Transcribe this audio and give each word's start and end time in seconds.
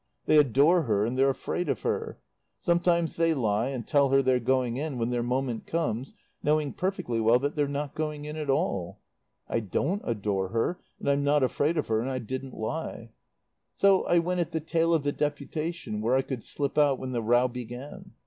They 0.25 0.37
adore 0.39 0.81
her 0.85 1.05
and 1.05 1.15
they're 1.15 1.29
afraid 1.29 1.69
of 1.69 1.81
her. 1.83 2.17
Sometimes 2.59 3.17
they 3.17 3.35
lie 3.35 3.67
and 3.67 3.87
tell 3.87 4.09
her 4.09 4.23
they're 4.23 4.39
going 4.39 4.75
in 4.77 4.97
when 4.97 5.11
their 5.11 5.21
moment 5.21 5.67
comes, 5.67 6.15
knowing 6.41 6.73
perfectly 6.73 7.21
well 7.21 7.37
that 7.37 7.55
they're 7.55 7.67
not 7.67 7.93
going 7.93 8.25
in 8.25 8.35
at 8.35 8.49
all. 8.49 8.99
I 9.47 9.59
don't 9.59 10.01
adore 10.03 10.47
her, 10.49 10.79
and 10.99 11.07
I'm 11.07 11.23
not 11.23 11.43
afraid 11.43 11.77
of 11.77 11.85
her, 11.85 11.99
and 11.99 12.09
I 12.09 12.17
didn't 12.17 12.55
lie. 12.55 13.11
"So 13.75 14.03
I 14.07 14.17
went 14.17 14.39
at 14.39 14.53
the 14.53 14.59
tail 14.59 14.91
of 14.91 15.03
the 15.03 15.11
deputation 15.11 16.01
where 16.01 16.15
I 16.15 16.23
could 16.23 16.43
slip 16.43 16.79
out 16.79 16.97
when 16.97 17.11
the 17.11 17.21
row 17.21 17.47
began. 17.47 18.13